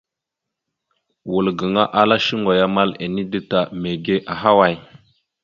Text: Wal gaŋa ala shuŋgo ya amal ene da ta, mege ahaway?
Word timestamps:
Wal 1.31 1.47
gaŋa 1.57 1.83
ala 1.99 2.15
shuŋgo 2.25 2.51
ya 2.59 2.65
amal 2.69 2.89
ene 3.03 3.21
da 3.31 3.39
ta, 3.49 3.59
mege 3.81 4.15
ahaway? 4.33 4.75